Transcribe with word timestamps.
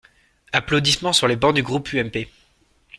(Applaudissements 0.51 1.13
sur 1.13 1.27
les 1.27 1.35
bancs 1.35 1.53
du 1.53 1.61
groupe 1.61 1.93
UMP. 1.93 2.25